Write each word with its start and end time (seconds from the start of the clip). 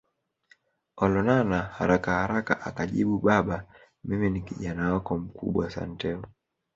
Olonana 1.03 1.59
harakaharaka 1.77 2.53
akajibu 2.67 3.15
Baba 3.27 3.57
mimi 4.05 4.29
ni 4.29 4.41
Kijana 4.41 4.93
wako 4.93 5.17
mkubwa 5.17 5.69
Santeu 5.69 6.23